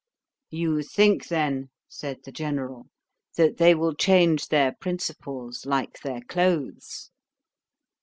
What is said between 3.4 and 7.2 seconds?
they will change their principles like their clothes.'